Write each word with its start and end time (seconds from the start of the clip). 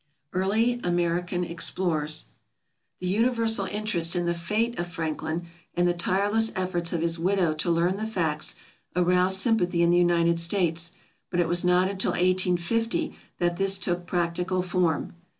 Early 0.33 0.81
American 0.83 1.43
Explorers 1.43 2.25
The 2.99 3.05
universal 3.05 3.67
interest 3.67 4.15
in 4.15 4.25
the 4.25 4.33
fate 4.33 4.79
of 4.79 4.87
Franklin, 4.91 5.45
and 5.75 5.87
the 5.87 5.93
tireless 5.93 6.51
efforts 6.55 6.91
of 6.91 7.03
his 7.03 7.19
widow 7.19 7.53
to 7.53 7.69
learn 7.69 7.97
the 7.97 8.07
facts, 8.07 8.55
aroused 8.95 9.37
sympathy 9.37 9.83
in 9.83 9.91
the 9.91 9.99
United 9.99 10.39
States, 10.39 10.91
but 11.29 11.39
it 11.39 11.47
was 11.47 11.63
not 11.63 11.87
until 11.87 12.13
1850 12.13 13.15
that 13.37 13.57
this 13.57 13.77
took 13.77 14.07
practical 14.07 14.63
form. 14.63 15.13